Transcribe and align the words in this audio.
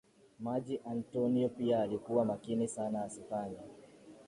maji 0.39 0.79
Antonio 0.91 1.49
pia 1.49 1.79
alikuwa 1.81 2.25
makini 2.25 2.67
sana 2.67 3.03
asifanye 3.03 3.57